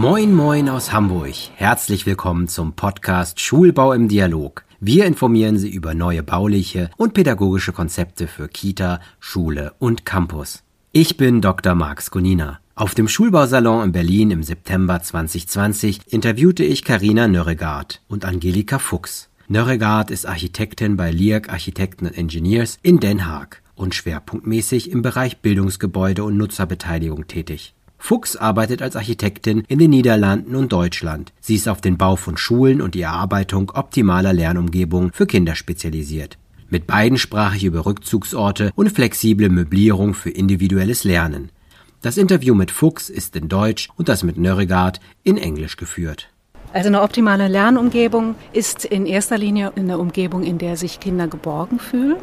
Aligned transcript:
Moin 0.00 0.32
Moin 0.34 0.70
aus 0.70 0.94
Hamburg. 0.94 1.34
Herzlich 1.56 2.06
willkommen 2.06 2.48
zum 2.48 2.72
Podcast 2.72 3.38
Schulbau 3.38 3.92
im 3.92 4.08
Dialog. 4.08 4.64
Wir 4.80 5.04
informieren 5.04 5.58
Sie 5.58 5.68
über 5.68 5.92
neue 5.92 6.22
bauliche 6.22 6.88
und 6.96 7.12
pädagogische 7.12 7.74
Konzepte 7.74 8.26
für 8.26 8.48
Kita, 8.48 9.00
Schule 9.18 9.74
und 9.78 10.06
Campus. 10.06 10.62
Ich 10.92 11.18
bin 11.18 11.42
Dr. 11.42 11.74
Max 11.74 12.10
Gunina. 12.10 12.60
Auf 12.74 12.94
dem 12.94 13.08
Schulbausalon 13.08 13.84
in 13.84 13.92
Berlin 13.92 14.30
im 14.30 14.42
September 14.42 15.02
2020 15.02 16.00
interviewte 16.06 16.64
ich 16.64 16.82
Karina 16.82 17.28
Nörregard 17.28 18.00
und 18.08 18.24
Angelika 18.24 18.78
Fuchs. 18.78 19.28
Nörregard 19.48 20.10
ist 20.10 20.24
Architektin 20.24 20.96
bei 20.96 21.10
LIAC 21.10 21.52
Architekten 21.52 22.06
Engineers 22.06 22.78
in 22.80 23.00
Den 23.00 23.26
Haag 23.26 23.60
und 23.74 23.94
schwerpunktmäßig 23.94 24.92
im 24.92 25.02
Bereich 25.02 25.42
Bildungsgebäude 25.42 26.24
und 26.24 26.38
Nutzerbeteiligung 26.38 27.26
tätig. 27.26 27.74
Fuchs 28.02 28.34
arbeitet 28.34 28.80
als 28.82 28.96
Architektin 28.96 29.62
in 29.68 29.78
den 29.78 29.90
Niederlanden 29.90 30.56
und 30.56 30.72
Deutschland. 30.72 31.32
Sie 31.40 31.54
ist 31.54 31.68
auf 31.68 31.80
den 31.80 31.98
Bau 31.98 32.16
von 32.16 32.36
Schulen 32.36 32.80
und 32.80 32.94
die 32.94 33.02
Erarbeitung 33.02 33.70
optimaler 33.72 34.32
Lernumgebungen 34.32 35.12
für 35.12 35.26
Kinder 35.26 35.54
spezialisiert. 35.54 36.38
Mit 36.70 36.86
beiden 36.86 37.18
sprach 37.18 37.54
ich 37.54 37.62
über 37.62 37.84
Rückzugsorte 37.84 38.72
und 38.74 38.90
flexible 38.90 39.50
Möblierung 39.50 40.14
für 40.14 40.30
individuelles 40.30 41.04
Lernen. 41.04 41.50
Das 42.00 42.16
Interview 42.16 42.54
mit 42.54 42.70
Fuchs 42.70 43.10
ist 43.10 43.36
in 43.36 43.48
Deutsch 43.48 43.90
und 43.96 44.08
das 44.08 44.22
mit 44.24 44.38
Nörregard 44.38 44.98
in 45.22 45.36
Englisch 45.36 45.76
geführt. 45.76 46.30
Also 46.72 46.88
eine 46.88 47.02
optimale 47.02 47.48
Lernumgebung 47.48 48.34
ist 48.52 48.84
in 48.86 49.04
erster 49.04 49.36
Linie 49.36 49.72
eine 49.76 49.98
Umgebung, 49.98 50.42
in 50.42 50.58
der 50.58 50.76
sich 50.76 51.00
Kinder 51.00 51.28
geborgen 51.28 51.78
fühlen, 51.78 52.22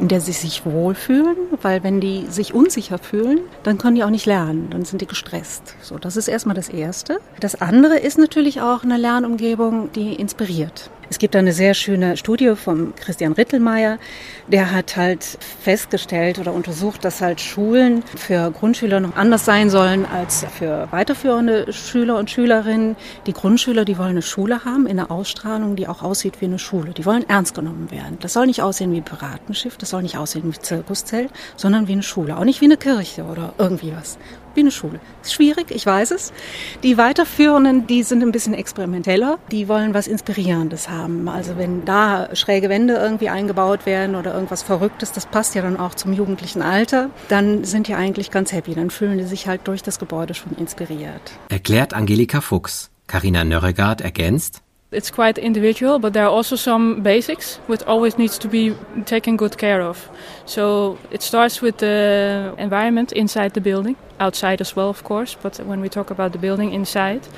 in 0.00 0.08
der 0.08 0.20
sie 0.20 0.32
sich 0.32 0.64
wohlfühlen, 0.64 1.36
weil 1.62 1.82
wenn 1.82 2.00
die 2.00 2.26
sich 2.28 2.54
unsicher 2.54 2.98
fühlen, 2.98 3.40
dann 3.62 3.78
können 3.78 3.96
die 3.96 4.04
auch 4.04 4.10
nicht 4.10 4.26
lernen, 4.26 4.68
dann 4.70 4.84
sind 4.84 5.02
die 5.02 5.06
gestresst. 5.06 5.74
So, 5.82 5.98
das 5.98 6.16
ist 6.16 6.28
erstmal 6.28 6.56
das 6.56 6.68
Erste. 6.68 7.20
Das 7.38 7.60
andere 7.60 7.98
ist 7.98 8.18
natürlich 8.18 8.60
auch 8.60 8.82
eine 8.82 8.96
Lernumgebung, 8.96 9.92
die 9.92 10.14
inspiriert. 10.14 10.90
Es 11.10 11.18
gibt 11.18 11.34
eine 11.34 11.52
sehr 11.52 11.74
schöne 11.74 12.16
Studie 12.16 12.54
vom 12.54 12.94
Christian 12.94 13.32
Rittelmeier, 13.32 13.98
der 14.46 14.70
hat 14.70 14.96
halt 14.96 15.24
festgestellt 15.60 16.38
oder 16.38 16.52
untersucht, 16.52 17.04
dass 17.04 17.20
halt 17.20 17.40
Schulen 17.40 18.04
für 18.14 18.52
Grundschüler 18.52 19.00
noch 19.00 19.16
anders 19.16 19.44
sein 19.44 19.70
sollen 19.70 20.06
als 20.06 20.46
für 20.56 20.86
weiterführende 20.92 21.72
Schüler 21.72 22.16
und 22.16 22.30
Schülerinnen. 22.30 22.94
Die 23.26 23.32
Grundschüler, 23.32 23.84
die 23.84 23.98
wollen 23.98 24.10
eine 24.10 24.22
Schule 24.22 24.64
haben 24.64 24.86
in 24.86 25.00
einer 25.00 25.10
Ausstrahlung, 25.10 25.74
die 25.74 25.88
auch 25.88 26.02
aussieht 26.02 26.40
wie 26.40 26.44
eine 26.44 26.60
Schule. 26.60 26.92
Die 26.92 27.04
wollen 27.04 27.28
ernst 27.28 27.56
genommen 27.56 27.90
werden. 27.90 28.16
Das 28.20 28.34
soll 28.34 28.46
nicht 28.46 28.62
aussehen 28.62 28.92
wie 28.92 29.00
Piratenschiff, 29.00 29.76
das 29.78 29.90
soll 29.90 30.02
nicht 30.02 30.16
aussehen 30.16 30.44
wie 30.54 30.58
Zirkuszelt, 30.60 31.30
sondern 31.56 31.88
wie 31.88 31.92
eine 31.92 32.04
Schule. 32.04 32.36
Auch 32.36 32.44
nicht 32.44 32.60
wie 32.60 32.66
eine 32.66 32.76
Kirche 32.76 33.24
oder 33.24 33.52
irgendwie 33.58 33.92
was 33.96 34.16
wie 34.60 34.64
eine 34.64 34.70
Schule. 34.70 35.00
Ist 35.22 35.32
schwierig, 35.32 35.70
ich 35.70 35.86
weiß 35.86 36.10
es. 36.10 36.34
Die 36.82 36.98
Weiterführenden, 36.98 37.86
die 37.86 38.02
sind 38.02 38.22
ein 38.22 38.30
bisschen 38.30 38.52
experimenteller. 38.52 39.38
Die 39.50 39.68
wollen 39.68 39.94
was 39.94 40.06
Inspirierendes 40.06 40.90
haben. 40.90 41.28
Also 41.28 41.56
wenn 41.56 41.86
da 41.86 42.28
schräge 42.36 42.68
Wände 42.68 42.94
irgendwie 42.94 43.30
eingebaut 43.30 43.86
werden 43.86 44.16
oder 44.16 44.34
irgendwas 44.34 44.62
Verrücktes, 44.62 45.12
das 45.12 45.24
passt 45.24 45.54
ja 45.54 45.62
dann 45.62 45.78
auch 45.78 45.94
zum 45.94 46.12
jugendlichen 46.12 46.60
Alter, 46.60 47.08
dann 47.28 47.64
sind 47.64 47.88
die 47.88 47.94
eigentlich 47.94 48.30
ganz 48.30 48.52
happy. 48.52 48.74
Dann 48.74 48.90
fühlen 48.90 49.16
die 49.16 49.24
sich 49.24 49.48
halt 49.48 49.66
durch 49.66 49.82
das 49.82 49.98
Gebäude 49.98 50.34
schon 50.34 50.52
inspiriert. 50.58 51.32
Erklärt 51.48 51.94
Angelika 51.94 52.42
Fuchs. 52.42 52.90
Carina 53.06 53.44
Nörregard 53.44 54.02
ergänzt. 54.02 54.62
It's 54.92 55.08
quite 55.08 55.38
individual, 55.38 56.00
but 56.00 56.14
there 56.14 56.24
are 56.24 56.36
also 56.36 56.56
some 56.56 57.00
basics 57.02 57.60
which 57.68 57.82
always 57.84 58.18
needs 58.18 58.38
to 58.38 58.48
be 58.48 58.74
taken 59.04 59.36
good 59.36 59.56
care 59.56 59.82
of. 59.82 60.10
So 60.46 60.98
it 61.12 61.22
starts 61.22 61.62
with 61.62 61.78
the 61.78 62.54
environment 62.58 63.12
inside 63.12 63.54
the 63.54 63.60
building, 63.60 63.94
outside 64.18 64.60
as 64.60 64.74
well, 64.74 64.88
of 64.88 65.04
course. 65.04 65.36
But 65.40 65.58
when 65.58 65.80
we 65.80 65.88
talk 65.88 66.10
about 66.10 66.32
the 66.32 66.38
building 66.38 66.72
inside, 66.72 67.28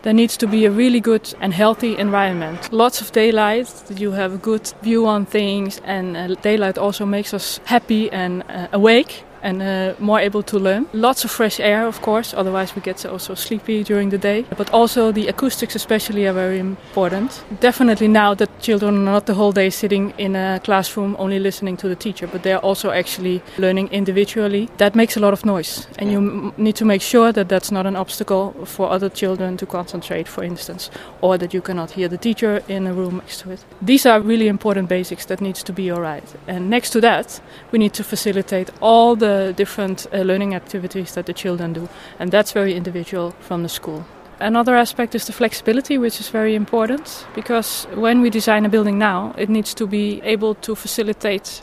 there 0.00 0.14
needs 0.14 0.38
to 0.38 0.46
be 0.46 0.64
a 0.64 0.70
really 0.70 1.00
good 1.00 1.34
and 1.40 1.52
healthy 1.52 1.94
environment. 1.98 2.72
Lots 2.72 3.02
of 3.02 3.12
daylight, 3.12 3.68
you 3.94 4.12
have 4.12 4.34
a 4.34 4.38
good 4.38 4.72
view 4.82 5.06
on 5.06 5.26
things, 5.26 5.82
and 5.84 6.16
uh, 6.16 6.34
daylight 6.40 6.78
also 6.78 7.04
makes 7.04 7.34
us 7.34 7.60
happy 7.64 8.10
and 8.12 8.42
uh, 8.48 8.68
awake 8.72 9.24
and 9.44 9.62
uh, 9.62 9.94
more 9.98 10.18
able 10.18 10.42
to 10.42 10.58
learn. 10.58 10.86
Lots 10.92 11.24
of 11.24 11.30
fresh 11.30 11.60
air, 11.60 11.86
of 11.86 12.00
course, 12.00 12.34
otherwise 12.34 12.74
we 12.74 12.82
get 12.82 13.04
also 13.06 13.34
sleepy 13.34 13.84
during 13.84 14.10
the 14.10 14.18
day. 14.18 14.44
But 14.56 14.70
also 14.72 15.12
the 15.12 15.28
acoustics, 15.28 15.76
especially, 15.76 16.26
are 16.26 16.32
very 16.32 16.58
important. 16.58 17.44
Definitely 17.60 18.08
now 18.08 18.34
that 18.34 18.48
children 18.60 18.94
are 18.96 19.12
not 19.12 19.26
the 19.26 19.34
whole 19.34 19.52
day 19.52 19.70
sitting 19.70 20.14
in 20.18 20.34
a 20.34 20.60
classroom 20.64 21.14
only 21.18 21.38
listening 21.38 21.76
to 21.76 21.88
the 21.88 21.96
teacher, 21.96 22.26
but 22.26 22.42
they 22.42 22.52
are 22.52 22.62
also 22.62 22.90
actually 22.90 23.42
learning 23.58 23.88
individually. 23.92 24.68
That 24.78 24.94
makes 24.94 25.16
a 25.16 25.20
lot 25.20 25.32
of 25.32 25.44
noise, 25.44 25.86
and 25.98 26.10
you 26.10 26.52
need 26.56 26.76
to 26.76 26.84
make 26.84 27.02
sure 27.02 27.32
that 27.32 27.48
that's 27.48 27.70
not 27.70 27.86
an 27.86 27.96
obstacle 27.96 28.54
for 28.64 28.90
other 28.90 29.10
children 29.10 29.56
to 29.58 29.66
concentrate, 29.66 30.26
for 30.28 30.42
instance, 30.42 30.90
or 31.20 31.38
that 31.38 31.52
you 31.52 31.60
cannot 31.60 31.90
hear 31.90 32.08
the 32.08 32.18
teacher 32.18 32.62
in 32.68 32.86
a 32.86 32.92
room 32.92 33.16
next 33.16 33.40
to 33.40 33.50
it. 33.50 33.64
These 33.82 34.06
are 34.06 34.20
really 34.20 34.48
important 34.48 34.88
basics 34.88 35.26
that 35.26 35.40
needs 35.40 35.62
to 35.64 35.72
be 35.72 35.92
alright. 35.92 36.34
And 36.46 36.70
next 36.70 36.90
to 36.90 37.00
that, 37.00 37.40
we 37.72 37.78
need 37.78 37.92
to 37.94 38.04
facilitate 38.04 38.70
all 38.80 39.16
the 39.16 39.33
different 39.52 40.06
uh, 40.12 40.18
learning 40.18 40.54
activities 40.54 41.14
that 41.14 41.26
the 41.26 41.32
children 41.32 41.72
do, 41.72 41.88
and 42.18 42.30
that's 42.30 42.52
very 42.52 42.74
individual 42.74 43.32
from 43.40 43.62
the 43.62 43.68
school. 43.68 44.04
Another 44.40 44.74
aspect 44.74 45.14
is 45.14 45.26
the 45.26 45.32
flexibility, 45.32 45.96
which 45.96 46.20
is 46.20 46.28
very 46.28 46.54
important 46.54 47.26
because 47.34 47.86
when 47.94 48.20
we 48.20 48.30
design 48.30 48.64
a 48.66 48.68
building 48.68 48.98
now, 48.98 49.32
it 49.38 49.48
needs 49.48 49.74
to 49.74 49.86
be 49.86 50.20
able 50.22 50.54
to 50.56 50.74
facilitate 50.74 51.62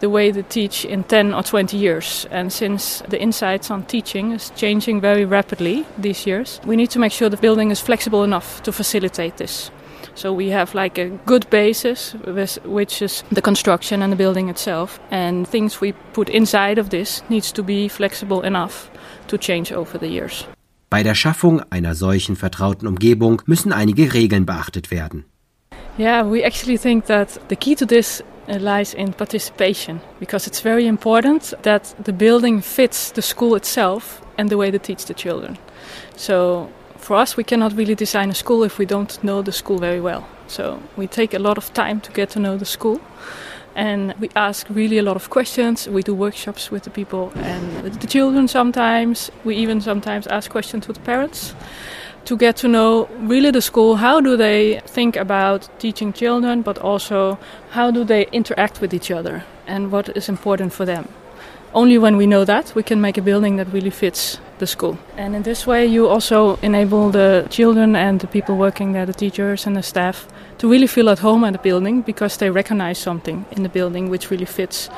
the 0.00 0.08
way 0.08 0.30
they 0.30 0.42
teach 0.42 0.84
in 0.84 1.04
10 1.04 1.34
or 1.34 1.42
20 1.42 1.76
years. 1.76 2.26
And 2.30 2.52
since 2.52 3.02
the 3.08 3.20
insights 3.20 3.70
on 3.70 3.84
teaching 3.84 4.32
is 4.32 4.50
changing 4.56 5.00
very 5.00 5.24
rapidly 5.24 5.86
these 5.98 6.26
years, 6.26 6.60
we 6.64 6.76
need 6.76 6.90
to 6.90 6.98
make 6.98 7.12
sure 7.12 7.28
the 7.28 7.36
building 7.36 7.70
is 7.70 7.80
flexible 7.80 8.24
enough 8.24 8.62
to 8.62 8.72
facilitate 8.72 9.36
this. 9.36 9.70
So 10.14 10.32
we 10.32 10.50
have 10.50 10.74
like 10.74 10.98
a 10.98 11.08
good 11.26 11.48
basis, 11.50 12.14
which 12.64 13.02
is 13.02 13.24
the 13.30 13.42
construction 13.42 14.02
and 14.02 14.12
the 14.12 14.16
building 14.16 14.48
itself. 14.48 15.00
And 15.10 15.48
things 15.48 15.80
we 15.80 15.92
put 16.12 16.28
inside 16.28 16.78
of 16.78 16.90
this 16.90 17.22
needs 17.28 17.52
to 17.52 17.62
be 17.62 17.88
flexible 17.88 18.42
enough 18.42 18.90
to 19.28 19.38
change 19.38 19.72
over 19.72 19.98
the 19.98 20.08
years. 20.08 20.46
Bei 20.90 21.04
der 21.04 21.14
Schaffung 21.14 21.62
einer 21.70 21.94
solchen 21.94 22.34
vertrauten 22.34 22.88
Umgebung 22.88 23.42
müssen 23.46 23.72
einige 23.72 24.12
Regeln 24.12 24.44
beachtet 24.44 24.90
werden. 24.90 25.24
Yeah, 25.98 26.24
we 26.24 26.44
actually 26.44 26.78
think 26.78 27.06
that 27.06 27.38
the 27.48 27.56
key 27.56 27.76
to 27.76 27.86
this 27.86 28.22
uh, 28.48 28.58
lies 28.58 28.94
in 28.94 29.12
participation 29.12 30.00
because 30.18 30.48
it's 30.48 30.60
very 30.60 30.86
important 30.86 31.54
that 31.62 31.94
the 32.02 32.12
building 32.12 32.62
fits 32.62 33.12
the 33.12 33.22
school 33.22 33.54
itself 33.54 34.20
and 34.36 34.50
the 34.50 34.56
way 34.56 34.70
they 34.70 34.80
teach 34.80 35.04
the 35.04 35.14
children. 35.14 35.58
So 36.16 36.68
for 37.00 37.16
us, 37.16 37.36
we 37.36 37.44
cannot 37.44 37.76
really 37.76 37.94
design 37.94 38.30
a 38.30 38.34
school 38.34 38.62
if 38.62 38.78
we 38.78 38.86
don't 38.86 39.22
know 39.22 39.42
the 39.42 39.52
school 39.52 39.78
very 39.78 40.00
well. 40.00 40.26
So 40.46 40.82
we 40.96 41.06
take 41.06 41.34
a 41.34 41.38
lot 41.38 41.58
of 41.58 41.72
time 41.72 42.00
to 42.00 42.12
get 42.12 42.30
to 42.30 42.38
know 42.38 42.56
the 42.56 42.64
school. 42.64 43.00
And 43.74 44.14
we 44.20 44.30
ask 44.34 44.66
really 44.68 44.98
a 44.98 45.02
lot 45.02 45.16
of 45.16 45.30
questions. 45.30 45.88
We 45.88 46.02
do 46.02 46.14
workshops 46.14 46.70
with 46.70 46.82
the 46.82 46.90
people 46.90 47.32
and 47.36 47.84
the 47.84 48.06
children 48.06 48.48
sometimes. 48.48 49.30
We 49.44 49.56
even 49.56 49.80
sometimes 49.80 50.26
ask 50.26 50.50
questions 50.50 50.88
with 50.88 51.02
parents 51.04 51.54
to 52.24 52.36
get 52.36 52.56
to 52.56 52.68
know 52.68 53.08
really 53.18 53.50
the 53.50 53.62
school. 53.62 53.96
How 53.96 54.20
do 54.20 54.36
they 54.36 54.80
think 54.86 55.16
about 55.16 55.68
teaching 55.78 56.12
children, 56.12 56.62
but 56.62 56.78
also 56.78 57.38
how 57.70 57.90
do 57.90 58.04
they 58.04 58.26
interact 58.32 58.80
with 58.80 58.92
each 58.92 59.10
other 59.10 59.44
and 59.66 59.90
what 59.92 60.16
is 60.16 60.28
important 60.28 60.72
for 60.72 60.84
them? 60.84 61.08
Only 61.72 61.98
when 61.98 62.16
we 62.16 62.26
know 62.26 62.44
that, 62.44 62.72
we 62.74 62.82
can 62.82 63.00
make 63.00 63.16
a 63.16 63.22
building 63.22 63.56
that 63.56 63.72
really 63.72 63.90
fits 63.90 64.40
the 64.58 64.66
school. 64.66 64.98
And 65.16 65.36
in 65.36 65.42
this 65.42 65.66
way, 65.66 65.86
you 65.86 66.08
also 66.08 66.58
enable 66.62 67.10
the 67.10 67.46
children 67.48 67.94
and 67.94 68.20
the 68.20 68.26
people 68.26 68.56
working 68.56 68.92
there, 68.92 69.06
the 69.06 69.14
teachers 69.14 69.66
and 69.66 69.76
the 69.76 69.82
staff, 69.82 70.26
to 70.58 70.68
really 70.68 70.88
feel 70.88 71.08
at 71.08 71.20
home 71.20 71.44
at 71.44 71.52
the 71.52 71.60
building 71.62 72.02
because 72.02 72.38
they 72.38 72.50
recognize 72.50 72.98
something 72.98 73.44
in 73.52 73.62
the 73.62 73.68
building 73.68 74.10
which 74.10 74.30
really 74.30 74.46
fits 74.46 74.90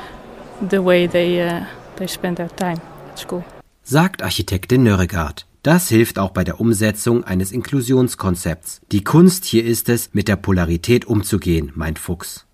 the 0.61 0.81
way 0.81 1.05
they, 1.07 1.41
uh, 1.41 1.65
they 1.97 2.07
spend 2.07 2.37
their 2.37 2.49
time 2.49 2.81
at 3.11 3.19
school. 3.19 3.43
Sagt 3.83 4.23
Architektin 4.23 4.83
Nörregard. 4.83 5.45
Das 5.61 5.87
hilft 5.87 6.19
auch 6.19 6.31
bei 6.31 6.43
der 6.43 6.59
Umsetzung 6.59 7.23
eines 7.23 7.51
Inklusionskonzepts. 7.51 8.81
Die 8.91 9.03
Kunst 9.03 9.45
hier 9.45 9.63
ist 9.63 9.87
es, 9.87 10.09
mit 10.11 10.27
der 10.27 10.35
Polarität 10.35 11.05
umzugehen, 11.05 11.71
meint 11.75 11.99
Fuchs. 11.99 12.45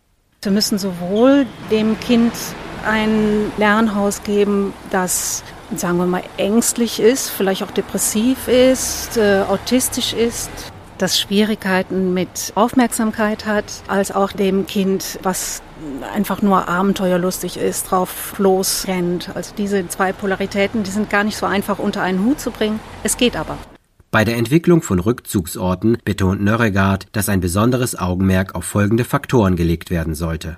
Wir 0.41 0.51
müssen 0.51 0.77
sowohl 0.77 1.47
dem 1.71 1.99
Kind 1.99 2.33
ein 2.85 3.51
Lernhaus 3.57 4.23
geben, 4.23 4.73
das, 4.89 5.43
sagen 5.75 5.97
wir 5.97 6.05
mal, 6.05 6.23
ängstlich 6.37 6.99
ist, 6.99 7.29
vielleicht 7.29 7.63
auch 7.63 7.71
depressiv 7.71 8.47
ist, 8.47 9.17
äh, 9.17 9.43
autistisch 9.47 10.13
ist, 10.13 10.49
das 10.97 11.19
Schwierigkeiten 11.19 12.13
mit 12.13 12.51
Aufmerksamkeit 12.55 13.45
hat, 13.45 13.65
als 13.87 14.11
auch 14.11 14.31
dem 14.31 14.67
Kind, 14.67 15.19
was 15.23 15.61
einfach 16.13 16.41
nur 16.41 16.67
abenteuerlustig 16.67 17.57
ist, 17.57 17.89
drauf 17.89 18.37
losrennt. 18.37 19.31
Also 19.33 19.53
diese 19.57 19.87
zwei 19.87 20.11
Polaritäten, 20.11 20.83
die 20.83 20.91
sind 20.91 21.09
gar 21.09 21.23
nicht 21.23 21.37
so 21.37 21.45
einfach 21.45 21.79
unter 21.79 22.01
einen 22.01 22.25
Hut 22.25 22.39
zu 22.39 22.51
bringen. 22.51 22.79
Es 23.03 23.17
geht 23.17 23.35
aber. 23.35 23.57
Bei 24.11 24.25
der 24.25 24.37
Entwicklung 24.37 24.81
von 24.81 24.99
Rückzugsorten 24.99 25.99
betont 26.03 26.41
Nörregard, 26.41 27.07
dass 27.11 27.29
ein 27.29 27.41
besonderes 27.41 27.97
Augenmerk 27.97 28.55
auf 28.55 28.65
folgende 28.65 29.03
Faktoren 29.03 29.55
gelegt 29.55 29.91
werden 29.91 30.15
sollte. 30.15 30.57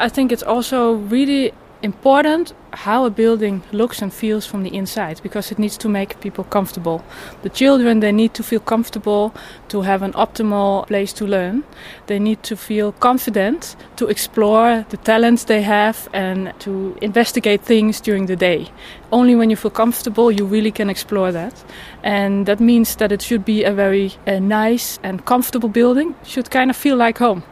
I 0.00 0.08
think 0.08 0.32
it's 0.32 0.42
also 0.42 0.94
really 0.94 1.52
important 1.80 2.52
how 2.72 3.04
a 3.04 3.10
building 3.10 3.62
looks 3.70 4.02
and 4.02 4.12
feels 4.12 4.44
from 4.44 4.64
the 4.64 4.74
inside 4.74 5.20
because 5.22 5.52
it 5.52 5.58
needs 5.58 5.76
to 5.78 5.88
make 5.88 6.18
people 6.20 6.42
comfortable. 6.42 7.04
The 7.42 7.48
children 7.48 8.00
they 8.00 8.10
need 8.10 8.34
to 8.34 8.42
feel 8.42 8.58
comfortable 8.58 9.32
to 9.68 9.82
have 9.82 10.02
an 10.02 10.12
optimal 10.14 10.88
place 10.88 11.12
to 11.12 11.26
learn. 11.26 11.62
They 12.06 12.18
need 12.18 12.42
to 12.42 12.56
feel 12.56 12.90
confident 12.90 13.76
to 13.94 14.08
explore 14.08 14.84
the 14.88 14.96
talents 14.96 15.44
they 15.44 15.62
have 15.62 16.08
and 16.12 16.52
to 16.60 16.96
investigate 17.00 17.62
things 17.62 18.00
during 18.00 18.26
the 18.26 18.36
day. 18.36 18.72
Only 19.12 19.36
when 19.36 19.48
you 19.48 19.56
feel 19.56 19.70
comfortable 19.70 20.32
you 20.32 20.44
really 20.44 20.72
can 20.72 20.90
explore 20.90 21.30
that. 21.30 21.62
And 22.02 22.46
that 22.46 22.58
means 22.58 22.96
that 22.96 23.12
it 23.12 23.22
should 23.22 23.44
be 23.44 23.62
a 23.62 23.72
very 23.72 24.14
uh, 24.26 24.40
nice 24.40 24.98
and 25.04 25.24
comfortable 25.24 25.68
building. 25.68 26.16
Should 26.24 26.50
kind 26.50 26.68
of 26.68 26.76
feel 26.76 26.96
like 26.96 27.18
home. 27.18 27.44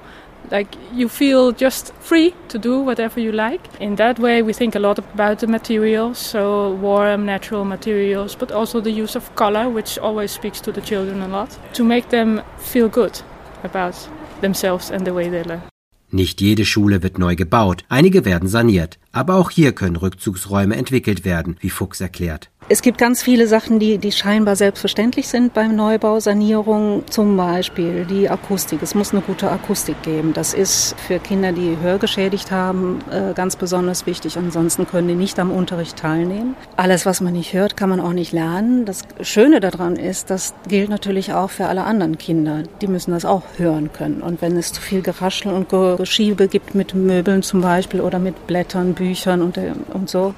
Like 0.52 0.76
you 0.92 1.08
feel 1.08 1.50
just 1.52 1.94
free 1.94 2.34
to 2.48 2.58
do 2.58 2.80
whatever 2.80 3.18
you 3.20 3.32
like. 3.32 3.62
In 3.80 3.96
that 3.96 4.18
way, 4.18 4.42
we 4.42 4.52
think 4.52 4.74
a 4.74 4.78
lot 4.78 4.98
about 4.98 5.38
the 5.38 5.46
materials, 5.46 6.18
so 6.18 6.74
warm, 6.74 7.24
natural 7.24 7.64
materials, 7.64 8.36
but 8.36 8.52
also 8.52 8.80
the 8.80 8.90
use 8.90 9.16
of 9.16 9.34
color, 9.34 9.70
which 9.70 9.98
always 9.98 10.30
speaks 10.30 10.60
to 10.60 10.70
the 10.70 10.82
children 10.82 11.22
a 11.22 11.28
lot, 11.28 11.58
to 11.72 11.84
make 11.84 12.10
them 12.10 12.42
feel 12.58 12.90
good 12.90 13.18
about 13.64 13.96
themselves 14.42 14.90
and 14.90 15.06
the 15.06 15.14
way 15.14 15.30
they 15.30 15.42
learn. 15.42 15.62
Nicht 16.10 16.42
jede 16.42 16.66
Schule 16.66 17.02
wird 17.02 17.18
neu 17.18 17.34
gebaut, 17.34 17.84
einige 17.88 18.26
werden 18.26 18.48
saniert. 18.48 18.98
Aber 19.12 19.36
auch 19.36 19.50
hier 19.50 19.72
können 19.72 19.96
Rückzugsräume 19.96 20.76
entwickelt 20.76 21.24
werden, 21.24 21.56
wie 21.60 21.70
Fuchs 21.70 22.00
erklärt. 22.00 22.50
Es 22.68 22.80
gibt 22.80 22.96
ganz 22.96 23.22
viele 23.22 23.48
Sachen, 23.48 23.80
die, 23.80 23.98
die 23.98 24.12
scheinbar 24.12 24.54
selbstverständlich 24.56 25.28
sind 25.28 25.52
beim 25.52 25.74
Neubau, 25.74 26.20
Sanierung, 26.20 27.02
zum 27.10 27.36
Beispiel 27.36 28.06
die 28.08 28.30
Akustik. 28.30 28.80
Es 28.82 28.94
muss 28.94 29.12
eine 29.12 29.20
gute 29.20 29.50
Akustik 29.50 30.00
geben. 30.02 30.32
Das 30.32 30.54
ist 30.54 30.94
für 31.06 31.18
Kinder, 31.18 31.52
die 31.52 31.76
hörgeschädigt 31.82 32.52
haben, 32.52 33.00
äh, 33.10 33.34
ganz 33.34 33.56
besonders 33.56 34.06
wichtig. 34.06 34.38
Ansonsten 34.38 34.86
können 34.86 35.08
die 35.08 35.16
nicht 35.16 35.40
am 35.40 35.50
Unterricht 35.50 35.96
teilnehmen. 35.98 36.54
Alles, 36.76 37.04
was 37.04 37.20
man 37.20 37.32
nicht 37.32 37.52
hört, 37.52 37.76
kann 37.76 37.90
man 37.90 38.00
auch 38.00 38.12
nicht 38.12 38.32
lernen. 38.32 38.86
Das 38.86 39.02
Schöne 39.20 39.58
daran 39.58 39.96
ist, 39.96 40.30
das 40.30 40.54
gilt 40.68 40.88
natürlich 40.88 41.34
auch 41.34 41.50
für 41.50 41.66
alle 41.66 41.84
anderen 41.84 42.16
Kinder. 42.16 42.62
Die 42.80 42.86
müssen 42.86 43.10
das 43.10 43.24
auch 43.24 43.42
hören 43.56 43.92
können. 43.92 44.22
Und 44.22 44.40
wenn 44.40 44.56
es 44.56 44.72
zu 44.72 44.80
viel 44.80 45.02
Geraschel 45.02 45.52
und 45.52 45.68
Geschiebe 45.98 46.46
gibt 46.46 46.76
mit 46.76 46.94
Möbeln 46.94 47.42
zum 47.42 47.60
Beispiel 47.60 48.00
oder 48.00 48.20
mit 48.20 48.46
Blättern, 48.46 48.94
Büchern 49.02 49.42
und, 49.42 49.56
äh, 49.56 49.72
und 49.92 50.08
so, 50.08 50.34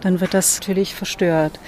dann 0.00 0.20
wird 0.20 0.34
das 0.34 0.60
natürlich 0.60 0.94
verstört. 0.94 1.58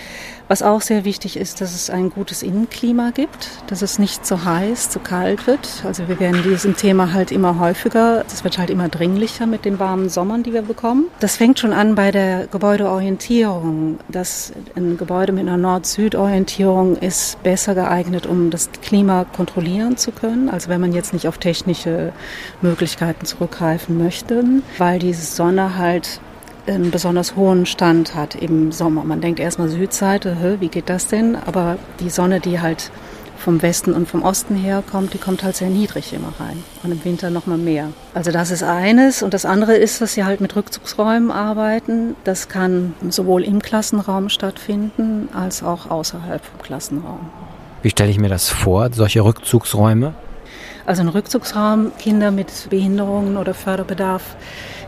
Was 0.48 0.62
auch 0.62 0.80
sehr 0.80 1.04
wichtig 1.04 1.36
ist, 1.36 1.60
dass 1.60 1.74
es 1.74 1.90
ein 1.90 2.08
gutes 2.08 2.44
Innenklima 2.44 3.10
gibt, 3.10 3.50
dass 3.66 3.82
es 3.82 3.98
nicht 3.98 4.24
zu 4.24 4.44
heiß, 4.44 4.90
zu 4.90 5.00
kalt 5.00 5.48
wird. 5.48 5.82
Also 5.84 6.06
wir 6.06 6.20
werden 6.20 6.44
diesem 6.44 6.76
Thema 6.76 7.12
halt 7.12 7.32
immer 7.32 7.58
häufiger, 7.58 8.24
es 8.28 8.44
wird 8.44 8.56
halt 8.56 8.70
immer 8.70 8.88
dringlicher 8.88 9.46
mit 9.46 9.64
den 9.64 9.80
warmen 9.80 10.08
Sommern, 10.08 10.44
die 10.44 10.52
wir 10.52 10.62
bekommen. 10.62 11.06
Das 11.18 11.36
fängt 11.36 11.58
schon 11.58 11.72
an 11.72 11.96
bei 11.96 12.12
der 12.12 12.46
Gebäudeorientierung. 12.46 13.98
Dass 14.08 14.52
ein 14.76 14.96
Gebäude 14.96 15.32
mit 15.32 15.48
einer 15.48 15.56
Nord-Süd-Orientierung 15.56 16.96
ist 16.96 17.42
besser 17.42 17.74
geeignet, 17.74 18.26
um 18.26 18.50
das 18.50 18.70
Klima 18.82 19.24
kontrollieren 19.24 19.96
zu 19.96 20.12
können. 20.12 20.48
Also 20.48 20.68
wenn 20.68 20.80
man 20.80 20.92
jetzt 20.92 21.12
nicht 21.12 21.26
auf 21.26 21.38
technische 21.38 22.12
Möglichkeiten 22.62 23.26
zurückgreifen 23.26 23.98
möchte, 23.98 24.44
weil 24.78 25.00
diese 25.00 25.26
Sonne 25.26 25.76
halt 25.76 26.20
einen 26.66 26.90
besonders 26.90 27.36
hohen 27.36 27.66
Stand 27.66 28.14
hat 28.14 28.34
im 28.34 28.72
Sommer. 28.72 29.04
Man 29.04 29.20
denkt 29.20 29.40
erstmal 29.40 29.68
Südseite, 29.68 30.56
wie 30.60 30.68
geht 30.68 30.88
das 30.88 31.08
denn? 31.08 31.36
Aber 31.36 31.78
die 32.00 32.10
Sonne, 32.10 32.40
die 32.40 32.60
halt 32.60 32.90
vom 33.38 33.62
Westen 33.62 33.92
und 33.92 34.08
vom 34.08 34.22
Osten 34.22 34.56
her 34.56 34.82
kommt, 34.90 35.14
die 35.14 35.18
kommt 35.18 35.42
halt 35.42 35.56
sehr 35.56 35.68
niedrig 35.68 36.12
immer 36.12 36.32
rein 36.40 36.64
und 36.82 36.90
im 36.90 37.04
Winter 37.04 37.30
noch 37.30 37.46
mal 37.46 37.58
mehr. 37.58 37.90
Also 38.14 38.32
das 38.32 38.50
ist 38.50 38.62
eines 38.62 39.22
und 39.22 39.34
das 39.34 39.44
andere 39.44 39.74
ist, 39.76 40.00
dass 40.00 40.14
sie 40.14 40.24
halt 40.24 40.40
mit 40.40 40.56
Rückzugsräumen 40.56 41.30
arbeiten. 41.30 42.16
Das 42.24 42.48
kann 42.48 42.94
sowohl 43.08 43.44
im 43.44 43.60
Klassenraum 43.60 44.30
stattfinden 44.30 45.28
als 45.32 45.62
auch 45.62 45.90
außerhalb 45.90 46.44
vom 46.44 46.62
Klassenraum. 46.62 47.20
Wie 47.82 47.90
stelle 47.90 48.10
ich 48.10 48.18
mir 48.18 48.28
das 48.30 48.48
vor, 48.48 48.88
solche 48.92 49.22
Rückzugsräume? 49.22 50.14
Also 50.86 51.02
ein 51.02 51.08
Rückzugsraum, 51.08 51.90
Kinder 51.98 52.30
mit 52.30 52.68
Behinderungen 52.70 53.36
oder 53.36 53.54
Förderbedarf, 53.54 54.36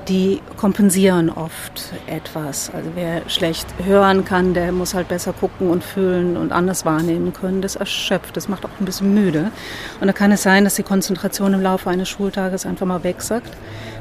die 0.09 0.41
kompensieren 0.57 1.29
oft 1.29 1.93
etwas. 2.07 2.71
Also 2.73 2.93
wer 2.95 3.29
schlecht 3.29 3.67
hören 3.85 4.25
kann, 4.25 4.55
der 4.55 4.71
muss 4.71 4.95
halt 4.95 5.09
besser 5.09 5.33
gucken 5.33 5.69
und 5.69 5.83
fühlen 5.83 6.37
und 6.37 6.53
anders 6.53 6.85
wahrnehmen 6.85 7.33
können. 7.33 7.63
Das 7.63 7.75
erschöpft, 7.77 8.37
das 8.37 8.49
macht 8.49 8.65
auch 8.65 8.71
ein 8.81 8.85
bisschen 8.85 9.13
müde. 9.13 9.51
Und 10.01 10.07
da 10.07 10.13
kann 10.13 10.31
es 10.31 10.45
sein, 10.45 10.65
dass 10.65 10.77
die 10.77 10.85
Konzentration 10.85 11.53
im 11.53 11.63
Laufe 11.63 11.91
eines 11.91 12.09
Schultages 12.09 12.65
einfach 12.65 12.87
mal 12.87 13.03
wegsackt, 13.03 13.51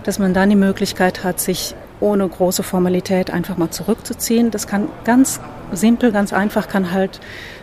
dass 0.04 0.20
man 0.20 0.36
dann 0.36 0.52
die 0.52 0.56
Möglichkeit 0.56 1.24
hat, 1.24 1.40
sich 1.40 1.74
ohne 2.00 2.28
große 2.28 2.62
Formalität 2.62 3.32
einfach 3.32 3.58
mal 3.58 3.72
zurückzuziehen. 3.72 4.52
Das 4.52 4.68
kann 4.68 4.88
ganz 5.04 5.40
simpel, 5.72 6.12
ganz 6.12 6.34
einfach, 6.34 6.68
kann 6.68 6.92
halt 6.92 7.20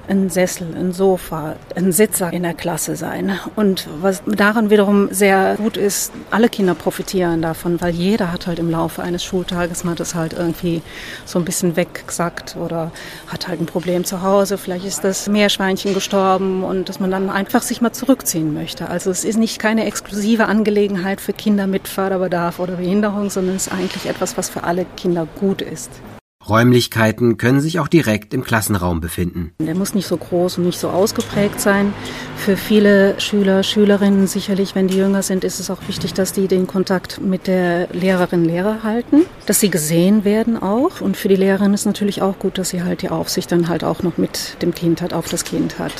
ein 0.09 0.29
Sessel, 0.29 0.69
ein 0.77 0.93
Sofa, 0.93 1.56
ein 1.75 1.93
Sitzer 1.93 2.33
in 2.33 2.43
der 2.43 2.55
Klasse 2.55 2.97
sein. 2.97 3.39
Und 3.56 3.89
was 4.01 4.23
daran 4.27 4.71
wiederum 4.71 5.09
sehr 5.12 5.56
gut 5.56 5.77
ist, 5.77 6.12
alle 6.31 6.49
Kinder 6.49 6.75
profitieren 6.75 7.41
davon, 7.41 7.81
weil 7.81 7.95
jeder 7.95 8.33
hat 8.33 8.47
halt 8.47 8.59
im 8.59 8.71
Laufe 8.71 9.03
eines 9.03 9.25
Schultages 9.25 9.85
mal 9.85 9.95
das 9.95 10.15
halt 10.15 10.35
irgendwie 10.35 10.83
so 11.25 11.39
ein 11.39 11.45
bisschen 11.45 11.77
weggesackt 11.77 12.56
oder 12.56 12.91
hat 13.29 13.49
halt 13.49 13.61
ein 13.61 13.67
Problem 13.67 14.05
zu 14.05 14.23
Hause. 14.23 14.59
Vielleicht 14.59 14.85
ist 14.85 15.05
das 15.05 15.29
Meerschweinchen 15.29 15.95
gestorben 15.95 16.65
und 16.65 16.89
dass 16.89 17.01
man 17.01 17.11
dann 17.11 17.31
einfach 17.31 17.62
sich 17.62 17.81
mal 17.81 17.93
zurückziehen 17.93 18.53
möchte. 18.53 18.89
Also 18.89 19.11
es 19.11 19.25
ist 19.25 19.39
nicht 19.39 19.59
keine 19.59 19.87
exklusive 19.87 20.47
Angelegenheit 20.47 21.21
für 21.21 21.33
Kinder 21.33 21.67
mit 21.67 21.89
Förderbedarf 21.89 22.59
oder 22.59 22.75
Behinderung, 22.75 23.31
sondern 23.31 23.56
es 23.56 23.69
ist 23.69 23.73
eigentlich 23.73 24.06
etwas, 24.06 24.37
was 24.37 24.51
für 24.51 24.65
alle 24.65 24.85
Kinder 24.97 25.27
gut 25.41 25.62
ist. 25.62 25.91
Räumlichkeiten 26.49 27.37
können 27.37 27.61
sich 27.61 27.79
auch 27.81 27.88
direkt 27.88 28.35
im 28.35 28.44
Klassenraum 28.44 29.00
befinden. 29.00 29.52
Der 29.58 29.75
muss 29.75 29.94
nicht 29.94 30.06
so 30.06 30.17
groß 30.17 30.58
und 30.58 30.67
nicht 30.67 30.79
so 30.79 30.88
ausgeprägt 30.88 31.61
sein. 31.61 31.93
Für 32.37 32.56
viele 32.56 33.19
Schüler, 33.20 33.62
Schülerinnen 33.62 34.26
sicherlich, 34.26 34.75
wenn 34.75 34.88
die 34.88 34.96
jünger 34.96 35.23
sind, 35.23 35.44
ist 35.44 35.61
es 35.61 35.70
auch 35.70 35.81
wichtig, 35.88 36.14
dass 36.14 36.32
die 36.32 36.49
den 36.49 36.67
Kontakt 36.67 37.20
mit 37.20 37.46
der 37.46 37.88
Lehrerin, 37.93 38.44
Lehrer 38.44 38.82
halten, 38.82 39.23
dass 39.46 39.61
sie 39.61 39.70
gesehen 39.70 40.25
werden 40.25 40.61
auch. 40.61 41.00
Und 41.00 41.17
für 41.17 41.29
die 41.29 41.37
Lehrerin 41.37 41.75
ist 41.75 41.87
natürlich 41.87 42.23
auch 42.23 42.38
gut, 42.38 42.58
dass 42.58 42.70
sie 42.70 42.82
halt 42.82 43.02
die 43.02 43.08
Aufsicht 43.08 43.50
dann 43.52 43.69
halt 43.69 43.85
auch 43.85 44.02
noch 44.02 44.19
mit 44.19 44.61
dem 44.62 44.75
Kind 44.75 45.00
hat, 45.00 45.12
auf 45.12 45.29
das 45.29 45.44
Kind 45.44 45.79
hat 45.79 45.93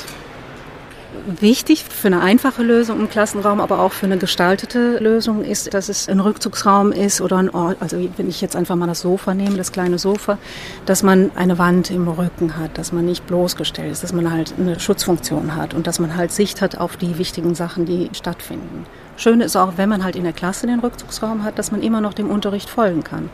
wichtig 1.27 1.85
für 1.85 2.09
eine 2.09 2.21
einfache 2.21 2.63
Lösung 2.63 3.01
im 3.01 3.09
Klassenraum, 3.09 3.61
aber 3.61 3.81
auch 3.81 3.93
für 3.93 4.07
eine 4.07 4.19
gestaltete 4.19 4.99
Lösung 4.99 5.45
ist, 5.45 5.73
dass 5.75 5.89
es 5.89 6.09
ein 6.09 6.21
Rückzugsraum 6.21 6.93
ist 6.93 7.21
oder 7.21 7.39
ein 7.39 7.51
Ort, 7.51 7.79
also 7.81 7.99
wenn 8.17 8.29
ich 8.29 8.41
jetzt 8.41 8.57
einfach 8.57 8.77
mal 8.77 8.87
das 8.87 9.01
Sofa 9.01 9.35
nehme, 9.35 9.57
das 9.57 9.73
kleine 9.73 9.99
Sofa, 9.99 10.39
dass 10.87 11.03
man 11.03 11.31
eine 11.35 11.59
Wand 11.59 11.91
im 11.91 12.09
Rücken 12.09 12.57
hat, 12.57 12.77
dass 12.79 12.93
man 12.93 13.05
nicht 13.05 13.27
bloßgestellt 13.27 13.93
ist, 13.93 14.03
dass 14.03 14.13
man 14.13 14.31
halt 14.31 14.55
eine 14.59 14.79
Schutzfunktion 14.79 15.55
hat 15.55 15.75
und 15.75 15.87
dass 15.87 15.99
man 15.99 16.17
halt 16.17 16.33
Sicht 16.33 16.61
hat 16.61 16.79
auf 16.79 16.97
die 16.97 17.19
wichtigen 17.19 17.55
Sachen, 17.55 17.87
die 17.87 18.11
stattfinden. 18.13 18.87
Schön 19.17 19.41
ist 19.41 19.57
auch, 19.57 19.75
wenn 19.77 19.89
man 19.89 20.05
halt 20.05 20.17
in 20.17 20.25
der 20.25 20.33
Klasse 20.33 20.67
den 20.67 20.81
Rückzugsraum 20.81 21.45
hat, 21.45 21.59
dass 21.59 21.71
man 21.71 21.83
immer 21.83 22.01
noch 22.01 22.15
dem 22.15 22.31
Unterricht 22.31 22.69
folgen 22.69 23.05
kann. 23.05 23.31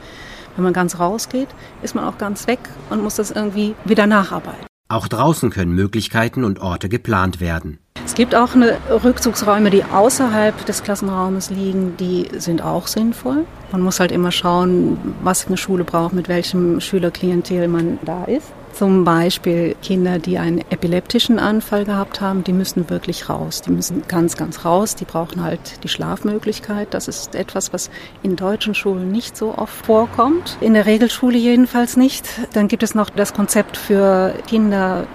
Wenn 0.56 0.64
man 0.64 0.72
ganz 0.72 0.98
rausgeht, 0.98 1.48
ist 1.82 1.94
man 1.94 2.04
auch 2.04 2.18
ganz 2.18 2.46
weg 2.46 2.58
und 2.90 3.02
muss 3.02 3.16
das 3.16 3.30
irgendwie 3.30 3.74
wieder 3.84 4.06
nacharbeiten. 4.06 4.66
Auch 4.90 5.06
draußen 5.06 5.50
können 5.50 5.72
Möglichkeiten 5.72 6.42
und 6.42 6.58
Orte 6.58 6.88
geplant 6.88 7.40
werden. 7.40 7.78
Es 8.10 8.16
gibt 8.16 8.34
auch 8.34 8.56
eine 8.56 8.76
Rückzugsräume, 9.04 9.70
die 9.70 9.84
außerhalb 9.84 10.66
des 10.66 10.82
Klassenraumes 10.82 11.50
liegen, 11.50 11.96
die 11.96 12.26
sind 12.36 12.60
auch 12.60 12.88
sinnvoll. 12.88 13.46
Man 13.70 13.82
muss 13.82 14.00
halt 14.00 14.10
immer 14.10 14.32
schauen, 14.32 14.98
was 15.22 15.46
eine 15.46 15.56
Schule 15.56 15.84
braucht, 15.84 16.12
mit 16.12 16.28
welchem 16.28 16.80
Schülerklientel 16.80 17.68
man 17.68 18.00
da 18.04 18.24
ist. 18.24 18.48
Zum 18.72 19.04
Beispiel 19.04 19.76
Kinder, 19.82 20.18
die 20.18 20.38
einen 20.38 20.58
epileptischen 20.70 21.38
Anfall 21.38 21.84
gehabt 21.84 22.20
haben, 22.20 22.44
die 22.44 22.52
müssen 22.52 22.88
wirklich 22.88 23.28
raus. 23.28 23.62
Die 23.62 23.70
müssen 23.70 24.02
ganz, 24.08 24.36
ganz 24.36 24.64
raus. 24.64 24.94
Die 24.94 25.04
brauchen 25.04 25.42
halt 25.42 25.84
die 25.84 25.88
Schlafmöglichkeit. 25.88 26.94
Das 26.94 27.08
ist 27.08 27.34
etwas, 27.34 27.72
was 27.72 27.90
in 28.22 28.36
deutschen 28.36 28.74
Schulen 28.74 29.12
nicht 29.12 29.36
so 29.36 29.56
oft 29.56 29.86
vorkommt. 29.86 30.56
In 30.60 30.74
der 30.74 30.86
Regelschule 30.86 31.36
jedenfalls 31.36 31.96
nicht. 31.96 32.26
Dann 32.52 32.68
gibt 32.68 32.82
es 32.82 32.94
noch 32.94 33.10
das 33.10 33.34
Konzept 33.34 33.76
für 33.76 34.34
Kinder, 34.46 35.06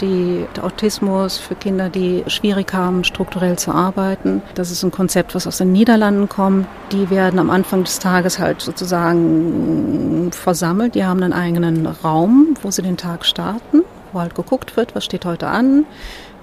die 0.00 0.46
Autismus, 0.60 1.38
für 1.38 1.54
Kinder, 1.54 1.88
die 1.88 2.24
schwierig 2.26 2.72
haben, 2.72 3.04
strukturell 3.04 3.58
zu 3.58 3.72
arbeiten. 3.72 4.42
Das 4.54 4.70
ist 4.70 4.82
ein 4.82 4.90
Konzept, 4.90 5.34
was 5.34 5.46
aus 5.46 5.58
den 5.58 5.72
Niederlanden 5.72 6.28
kommt. 6.28 6.66
Die 6.92 7.10
werden 7.10 7.38
am 7.38 7.50
Anfang 7.50 7.84
des 7.84 7.98
Tages 7.98 8.38
halt 8.38 8.60
sozusagen 8.60 10.30
versammelt. 10.32 10.94
Die 10.94 11.04
haben 11.04 11.22
einen 11.22 11.32
eigenen 11.32 11.86
Raum, 11.86 12.56
wo 12.62 12.70
sie 12.70 12.82
den 12.82 12.96
Tag 13.04 13.26
starten, 13.26 13.82
wo 14.14 14.20
halt 14.20 14.34
geguckt 14.34 14.78
wird, 14.78 14.94
was 14.94 15.04
steht 15.04 15.26
heute 15.26 15.48
an, 15.48 15.84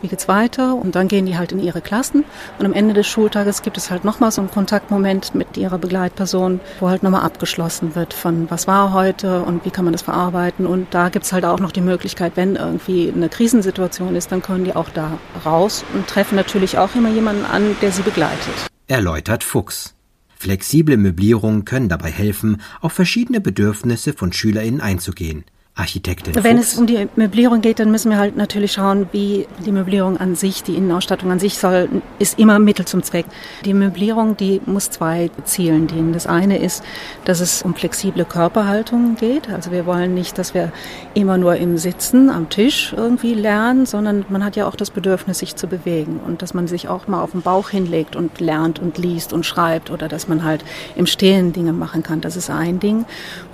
wie 0.04 0.08
geht's 0.08 0.28
weiter 0.28 0.76
und 0.76 0.94
dann 0.94 1.08
gehen 1.08 1.26
die 1.26 1.36
halt 1.36 1.52
in 1.52 1.60
ihre 1.60 1.82
Klassen 1.82 2.24
und 2.60 2.66
am 2.68 2.74
Ende 2.74 2.94
des 2.94 3.08
Schultages 3.08 3.64
gibt 3.64 3.78
es 3.78 3.90
halt 3.90 4.06
nochmal 4.06 4.32
so 4.32 4.42
einen 4.42 4.52
Kontaktmoment 4.52 5.34
mit 5.34 5.58
ihrer 5.58 5.80
Begleitperson, 5.80 6.60
wo 6.80 6.88
halt 6.88 7.02
nochmal 7.02 7.24
abgeschlossen 7.24 7.96
wird 7.96 8.14
von 8.14 8.52
was 8.52 8.68
war 8.68 8.94
heute 8.94 9.42
und 9.42 9.66
wie 9.66 9.72
kann 9.72 9.86
man 9.86 9.92
das 9.92 10.04
verarbeiten 10.04 10.68
und 10.68 10.94
da 10.94 11.10
gibt's 11.10 11.34
halt 11.34 11.46
auch 11.46 11.60
noch 11.60 11.72
die 11.72 11.82
Möglichkeit, 11.82 12.34
wenn 12.36 12.58
irgendwie 12.58 13.12
eine 13.12 13.30
Krisensituation 13.30 14.16
ist, 14.16 14.32
dann 14.32 14.44
können 14.44 14.66
die 14.66 14.76
auch 14.76 14.90
da 14.90 15.18
raus 15.44 15.84
und 15.96 16.06
treffen 16.06 16.36
natürlich 16.36 16.78
auch 16.78 16.94
immer 16.94 17.10
jemanden 17.10 17.46
an, 17.46 17.76
der 17.82 17.92
sie 17.92 18.04
begleitet. 18.04 18.54
Erläutert 18.86 19.44
Fuchs. 19.44 19.96
Flexible 20.38 20.98
Möblierungen 20.98 21.66
können 21.66 21.90
dabei 21.90 22.12
helfen, 22.12 22.62
auf 22.82 22.94
verschiedene 22.94 23.42
Bedürfnisse 23.42 24.14
von 24.14 24.32
SchülerInnen 24.32 24.82
einzugehen. 24.82 25.44
Architektin. 25.74 26.36
Wenn 26.44 26.58
Fuchs. 26.58 26.74
es 26.74 26.78
um 26.78 26.86
die 26.86 27.08
Möblierung 27.16 27.62
geht, 27.62 27.80
dann 27.80 27.92
müssen 27.92 28.12
wir 28.12 28.18
halt 28.18 28.36
natürlich 28.36 28.74
schauen, 28.74 29.08
wie 29.14 29.48
die 29.66 29.72
Möblierung 29.72 30.18
an 30.18 30.36
sich, 30.36 30.64
die 30.64 30.76
Innenausstattung 30.76 31.32
an 31.32 31.40
sich 31.40 31.58
soll, 31.58 31.88
ist 32.20 32.38
immer 32.38 32.60
Mittel 32.60 32.86
zum 32.86 33.04
Zweck. 33.04 33.26
Die 33.64 33.74
Möblierung, 33.74 34.36
die 34.36 34.60
muss 34.66 34.90
zwei 34.90 35.32
Zielen 35.46 35.88
dienen. 35.88 36.12
Das 36.12 36.28
eine 36.28 36.58
ist, 36.58 36.84
dass 37.24 37.40
es 37.40 37.62
um 37.62 37.74
flexible 37.74 38.26
Körperhaltung 38.26 39.16
geht. 39.16 39.50
Also 39.50 39.72
wir 39.72 39.86
wollen 39.86 40.14
nicht, 40.14 40.38
dass 40.38 40.54
wir 40.54 40.74
immer 41.14 41.38
nur 41.38 41.56
im 41.56 41.78
Sitzen 41.78 42.30
am 42.30 42.50
Tisch 42.50 42.94
irgendwie 42.96 43.34
lernen, 43.34 43.86
sondern 43.86 44.26
man 44.28 44.44
hat 44.44 44.58
ja 44.58 44.68
auch 44.68 44.76
das 44.76 44.92
Bedürfnis, 44.92 45.40
sich 45.40 45.56
zu 45.56 45.68
bewegen 45.68 46.20
und 46.28 46.42
dass 46.42 46.54
man 46.54 46.68
sich 46.68 46.90
auch 46.90 47.08
mal 47.08 47.24
auf 47.24 47.32
den 47.32 47.44
Bauch 47.44 47.70
hinlegt 47.70 48.18
und 48.18 48.42
lernt 48.42 48.80
und 48.80 48.98
liest 48.98 49.32
und 49.32 49.46
schreibt 49.46 49.90
oder 49.90 50.10
dass 50.10 50.28
man 50.28 50.44
halt 50.44 50.66
im 50.98 51.06
Stehen 51.06 51.54
Dinge 51.54 51.72
machen 51.72 52.04
kann. 52.04 52.20
Das 52.20 52.36
ist 52.36 52.50
ein 52.50 52.82
Ding, 52.82 53.06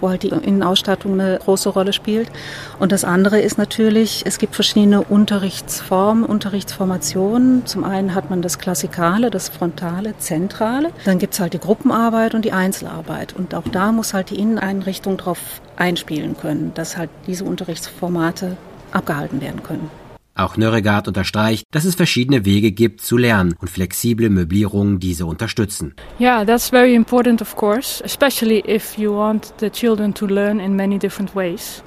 wo 0.02 0.10
halt 0.10 0.24
die 0.24 0.30
Innenausstattung 0.30 1.14
eine 1.14 1.38
große 1.38 1.70
Rolle 1.70 1.94
spielt 1.94 2.17
spielt. 2.18 2.32
Und 2.80 2.92
das 2.92 3.04
andere 3.04 3.40
ist 3.40 3.58
natürlich, 3.58 4.24
es 4.26 4.38
gibt 4.38 4.56
verschiedene 4.56 5.02
Unterrichtsformen, 5.02 6.24
Unterrichtsformationen. 6.24 7.66
Zum 7.66 7.84
einen 7.84 8.14
hat 8.16 8.30
man 8.30 8.42
das 8.42 8.60
Klassikale, 8.60 9.32
das 9.32 9.50
Frontale, 9.50 10.18
Zentrale. 10.18 10.92
Dann 11.06 11.20
gibt 11.20 11.34
es 11.34 11.40
halt 11.40 11.54
die 11.54 11.60
Gruppenarbeit 11.60 12.36
und 12.36 12.46
die 12.46 12.52
Einzelarbeit. 12.52 13.34
Und 13.34 13.56
auch 13.56 13.68
da 13.72 13.92
muss 13.92 14.14
halt 14.14 14.30
die 14.30 14.40
Inneneinrichtung 14.40 15.18
darauf 15.18 15.62
einspielen 15.76 16.38
können, 16.38 16.72
dass 16.74 16.98
halt 16.98 17.10
diese 17.26 17.46
Unterrichtsformate 17.46 18.58
abgehalten 18.92 19.42
werden 19.42 19.64
können. 19.64 19.90
Auch 20.38 20.56
Nörregard 20.56 21.08
unterstreicht, 21.08 21.66
dass 21.72 21.84
es 21.84 21.96
verschiedene 21.96 22.46
Wege 22.46 22.72
gibt 22.72 23.02
zu 23.02 23.18
lernen 23.18 23.56
und 23.60 23.70
flexible 23.70 24.30
Möblierungen 24.30 25.00
diese 25.00 25.26
unterstützen. 25.26 25.96
Yeah, 26.20 26.46
that's 26.46 26.70
very 26.70 26.94
important 26.94 27.42
of 27.42 27.56
course, 27.56 28.04
especially 28.06 28.64
if 28.68 28.98
you 28.98 29.14
want 29.14 29.54
the 29.60 29.70
children 29.70 30.14
to 30.14 30.28
learn 30.28 30.60
in 30.60 30.76
many 30.76 31.00
different 31.00 31.36
ways. 31.36 31.82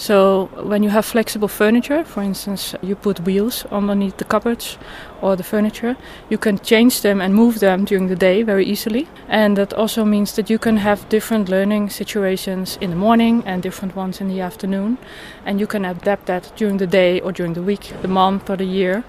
So 0.00 0.48
when 0.56 0.82
you 0.82 0.88
have 0.88 1.04
flexible 1.04 1.46
furniture, 1.46 2.04
for 2.04 2.22
instance, 2.22 2.74
you 2.80 2.96
put 2.96 3.20
wheels 3.20 3.66
underneath 3.70 4.16
the 4.16 4.24
cupboards 4.24 4.78
or 5.20 5.36
the 5.36 5.42
furniture, 5.42 5.94
you 6.30 6.38
can 6.38 6.58
change 6.58 7.02
them 7.02 7.20
and 7.20 7.34
move 7.34 7.60
them 7.60 7.84
during 7.84 8.08
the 8.08 8.16
day 8.16 8.42
very 8.42 8.64
easily. 8.64 9.08
And 9.28 9.58
that 9.58 9.74
also 9.74 10.06
means 10.06 10.36
that 10.36 10.48
you 10.48 10.58
can 10.58 10.78
have 10.78 11.06
different 11.10 11.50
learning 11.50 11.90
situations 11.90 12.78
in 12.80 12.88
the 12.88 12.96
morning 12.96 13.42
and 13.44 13.62
different 13.62 13.94
ones 13.94 14.22
in 14.22 14.28
the 14.28 14.40
afternoon. 14.40 14.96
And 15.44 15.60
you 15.60 15.66
can 15.66 15.84
adapt 15.84 16.24
that 16.26 16.50
during 16.56 16.78
the 16.78 16.86
day 16.86 17.20
or 17.20 17.30
during 17.30 17.52
the 17.52 17.62
week, 17.62 17.92
the 18.00 18.08
month 18.08 18.48
or 18.48 18.56
the 18.56 18.64
year. 18.64 19.04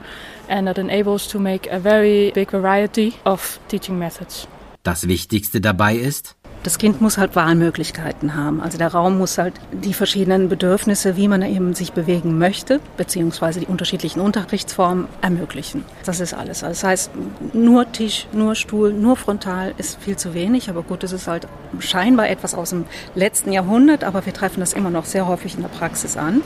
And 0.50 0.68
that 0.68 0.78
enables 0.78 1.26
to 1.28 1.40
make 1.40 1.68
a 1.72 1.80
very 1.80 2.32
big 2.32 2.52
variety 2.52 3.16
of 3.24 3.60
teaching 3.70 3.98
methods. 3.98 4.46
Das 4.84 5.08
Wichtigste 5.08 5.62
dabei 5.62 5.96
ist, 5.96 6.36
das 6.64 6.78
Kind 6.78 7.02
muss 7.02 7.18
halt 7.18 7.36
Wahlmöglichkeiten 7.36 8.36
haben. 8.36 8.62
Also 8.62 8.78
der 8.78 8.90
Raum 8.90 9.18
muss 9.18 9.38
halt 9.38 9.54
die 9.72 9.94
verschiedenen 9.94 10.50
Bedürfnisse, 10.50 11.18
wie 11.18 11.28
man 11.28 11.42
eben 11.42 11.74
sich 11.74 11.94
bewegen 11.94 12.38
möchte, 12.38 12.80
beziehungsweise 12.98 13.60
die 13.60 13.66
unterschiedlichen 13.66 14.20
Unterrichtsformen 14.20 15.08
ermöglichen. 15.22 15.84
Das 16.06 16.20
ist 16.20 16.34
alles. 16.34 16.64
Also 16.64 16.82
das 16.82 16.84
heißt, 16.84 17.12
nur 17.54 17.92
Tisch, 17.92 18.28
nur 18.32 18.56
Stuhl, 18.56 18.94
nur 18.94 19.16
frontal 19.16 19.74
ist 19.78 20.00
viel 20.02 20.18
zu 20.18 20.34
wenig. 20.34 20.70
Aber 20.70 20.84
gut, 20.84 21.04
das 21.04 21.12
ist 21.12 21.28
halt 21.28 21.48
scheinbar 21.80 22.30
etwas 22.30 22.54
aus 22.54 22.70
dem 22.70 22.86
letzten 23.16 23.52
Jahrhundert, 23.52 24.04
aber 24.04 24.26
wir 24.26 24.34
treffen 24.34 24.60
das 24.60 24.74
immer 24.74 24.90
noch 24.90 25.06
sehr 25.06 25.28
häufig 25.28 25.56
in 25.56 25.62
der 25.62 25.70
Praxis 25.70 26.18
an. 26.18 26.42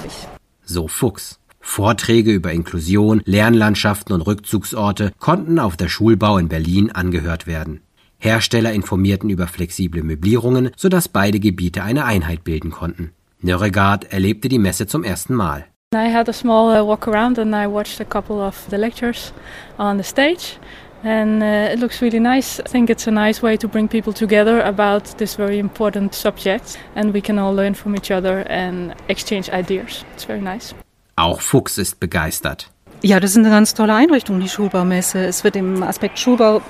So 0.64 0.88
Fuchs. 0.88 1.40
Vorträge 1.60 2.32
über 2.32 2.52
Inklusion, 2.52 3.22
Lernlandschaften 3.26 4.14
und 4.14 4.22
Rückzugsorte 4.22 5.12
konnten 5.20 5.58
auf 5.58 5.76
der 5.76 5.90
Schulbau 5.90 6.38
in 6.38 6.48
Berlin 6.48 6.92
angehört 6.92 7.48
werden. 7.48 7.82
Hersteller 8.20 8.74
informierten 8.74 9.30
über 9.30 9.48
flexible 9.48 10.04
Möblierungen, 10.04 10.72
sodass 10.76 11.08
beide 11.08 11.40
Gebiete 11.40 11.84
eine 11.84 12.06
Einheit 12.06 12.44
bilden 12.44 12.72
konnten. 12.72 13.12
Nörregard 13.42 14.12
erlebte 14.12 14.50
die 14.50 14.60
Messe 14.60 14.88
zum 14.88 15.04
ersten 15.04 15.36
Mal. 15.36 15.66
I 15.94 16.12
had 16.12 16.28
a 16.28 16.34
small 16.34 16.76
uh, 16.76 16.86
walk 16.86 17.08
around 17.08 17.40
and 17.40 17.54
I 17.54 17.68
watched 17.68 18.02
a 18.02 18.06
couple 18.06 18.38
of 18.38 18.66
the 18.70 18.78
lectures 18.78 19.34
on 19.78 19.98
the 19.98 20.04
stage. 20.04 20.58
And 21.04 21.44
uh, 21.44 21.72
it 21.72 21.80
looks 21.80 22.02
really 22.02 22.20
nice. 22.20 22.60
I 22.60 22.68
think 22.68 22.90
it's 22.90 23.08
a 23.08 23.12
nice 23.12 23.44
way 23.44 23.58
to 23.58 23.68
bring 23.68 23.88
people 23.88 24.12
together 24.12 24.62
about 24.62 25.04
this 25.18 25.36
very 25.36 25.60
important 25.60 26.16
subject. 26.16 26.80
And 26.96 27.14
we 27.14 27.22
can 27.22 27.38
all 27.38 27.54
learn 27.54 27.76
from 27.76 27.96
each 27.96 28.12
other 28.12 28.44
and 28.50 28.96
exchange 29.08 29.50
ideas. 29.52 30.04
It's 30.16 30.26
very 30.26 30.42
nice. 30.42 30.74
Auch 31.16 31.42
Fuchs 31.42 31.78
ist 31.78 32.00
begeistert. 32.00 32.70
Ja, 33.04 33.20
das 33.20 33.32
ist 33.32 33.38
eine 33.38 33.52
ganz 33.52 33.76
tolle 33.76 33.94
Einrichtung, 33.94 34.40
die 34.40 34.50
Schulbaumesse. 34.50 35.20
Es 35.26 35.44
wird 35.44 35.56
im 35.56 35.84
Aspekt 35.84 36.18
Schulbau 36.18 36.62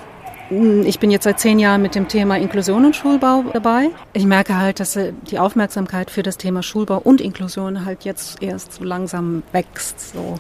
ich 0.50 1.00
bin 1.00 1.10
jetzt 1.10 1.24
seit 1.24 1.40
zehn 1.40 1.58
Jahren 1.58 1.82
mit 1.82 1.96
dem 1.96 2.08
Thema 2.08 2.38
Inklusion 2.38 2.86
und 2.86 2.96
Schulbau 2.96 3.46
dabei. 3.54 3.90
Ich 4.14 4.26
merke 4.26 4.58
halt, 4.58 4.80
dass 4.80 4.96
äh, 4.96 5.14
die 5.32 5.40
Aufmerksamkeit 5.40 6.12
für 6.12 6.22
das 6.22 6.38
Thema 6.38 6.62
Schulbau 6.62 7.00
und 7.00 7.20
Inklusion 7.20 7.86
halt 7.86 8.06
jetzt 8.06 8.44
erst 8.44 8.74
so 8.74 8.84
langsam 8.84 9.44
wächst. 9.52 10.14
So. 10.14 10.40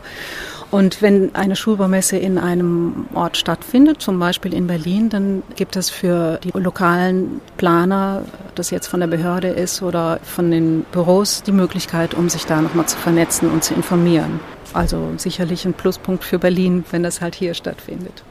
Und 0.69 1.01
wenn 1.01 1.33
eine 1.33 1.55
Schulbaumesse 1.55 2.17
in 2.17 2.37
einem 2.37 3.07
Ort 3.13 3.37
stattfindet, 3.37 4.01
zum 4.01 4.19
Beispiel 4.19 4.53
in 4.53 4.67
Berlin, 4.67 5.09
dann 5.09 5.43
gibt 5.55 5.75
es 5.75 5.89
für 5.89 6.39
die 6.43 6.51
lokalen 6.53 7.41
Planer, 7.57 8.25
das 8.55 8.69
jetzt 8.69 8.87
von 8.87 8.99
der 8.99 9.07
Behörde 9.07 9.47
ist 9.47 9.81
oder 9.81 10.19
von 10.23 10.51
den 10.51 10.85
Büros, 10.91 11.43
die 11.43 11.51
Möglichkeit, 11.51 12.13
um 12.13 12.29
sich 12.29 12.45
da 12.45 12.61
nochmal 12.61 12.87
zu 12.87 12.97
vernetzen 12.97 13.49
und 13.49 13.63
zu 13.63 13.73
informieren. 13.73 14.39
Also 14.73 15.13
sicherlich 15.17 15.65
ein 15.65 15.73
Pluspunkt 15.73 16.23
für 16.23 16.39
Berlin, 16.39 16.83
wenn 16.91 17.03
das 17.03 17.21
halt 17.21 17.35
hier 17.35 17.53
stattfindet. 17.53 18.23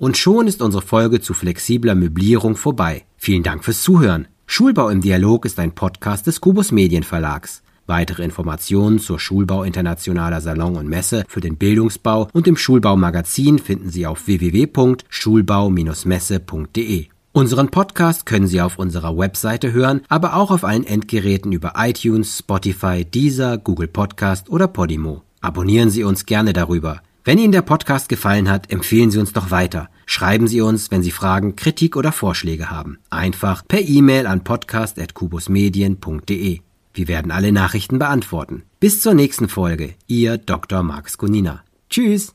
Und 0.00 0.16
schon 0.16 0.46
ist 0.46 0.62
unsere 0.62 0.82
Folge 0.82 1.20
zu 1.20 1.34
flexibler 1.34 1.94
Möblierung 1.94 2.56
vorbei. 2.56 3.04
Vielen 3.18 3.42
Dank 3.42 3.62
fürs 3.62 3.82
Zuhören. 3.82 4.28
Schulbau 4.46 4.88
im 4.88 5.02
Dialog 5.02 5.44
ist 5.44 5.58
ein 5.58 5.74
Podcast 5.74 6.26
des 6.26 6.40
Kubus 6.40 6.72
Medienverlags. 6.72 7.62
Weitere 7.86 8.24
Informationen 8.24 8.98
zur 8.98 9.20
Schulbau 9.20 9.62
Internationaler 9.62 10.40
Salon 10.40 10.76
und 10.76 10.88
Messe 10.88 11.24
für 11.28 11.42
den 11.42 11.58
Bildungsbau 11.58 12.28
und 12.32 12.46
dem 12.46 12.56
Schulbaumagazin 12.56 13.58
finden 13.58 13.90
Sie 13.90 14.06
auf 14.06 14.26
www.schulbau-messe.de. 14.26 17.06
Unseren 17.32 17.68
Podcast 17.68 18.24
können 18.24 18.46
Sie 18.46 18.62
auf 18.62 18.78
unserer 18.78 19.18
Webseite 19.18 19.74
hören, 19.74 20.00
aber 20.08 20.34
auch 20.34 20.50
auf 20.50 20.64
allen 20.64 20.86
Endgeräten 20.86 21.52
über 21.52 21.74
iTunes, 21.76 22.38
Spotify, 22.38 23.04
Deezer, 23.04 23.58
Google 23.58 23.88
Podcast 23.88 24.48
oder 24.48 24.66
Podimo. 24.66 25.24
Abonnieren 25.42 25.90
Sie 25.90 26.04
uns 26.04 26.24
gerne 26.24 26.54
darüber. 26.54 27.02
Wenn 27.24 27.38
Ihnen 27.38 27.52
der 27.52 27.62
Podcast 27.62 28.08
gefallen 28.08 28.48
hat, 28.48 28.70
empfehlen 28.70 29.10
Sie 29.10 29.18
uns 29.18 29.34
doch 29.34 29.50
weiter. 29.50 29.90
Schreiben 30.06 30.48
Sie 30.48 30.62
uns, 30.62 30.90
wenn 30.90 31.02
Sie 31.02 31.10
Fragen, 31.10 31.54
Kritik 31.54 31.96
oder 31.96 32.12
Vorschläge 32.12 32.70
haben. 32.70 32.98
Einfach 33.10 33.62
per 33.66 33.80
E-Mail 33.80 34.26
an 34.26 34.42
podcast.kubusmedien.de. 34.42 36.60
Wir 36.94 37.08
werden 37.08 37.30
alle 37.30 37.52
Nachrichten 37.52 37.98
beantworten. 37.98 38.62
Bis 38.80 39.02
zur 39.02 39.12
nächsten 39.14 39.48
Folge. 39.48 39.94
Ihr 40.06 40.38
Dr. 40.38 40.82
Max 40.82 41.18
Kunina. 41.18 41.62
Tschüss. 41.90 42.34